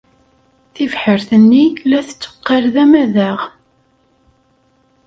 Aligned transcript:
Tibḥirt-nni 0.73 1.65
la 1.89 1.99
tetteqqal 2.07 2.63
d 2.73 2.75
amadaɣ. 2.83 3.39